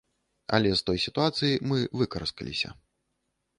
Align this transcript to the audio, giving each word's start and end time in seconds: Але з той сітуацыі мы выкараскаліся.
Але 0.57 0.71
з 0.77 0.81
той 0.87 0.97
сітуацыі 1.03 1.61
мы 1.73 1.79
выкараскаліся. 2.03 2.69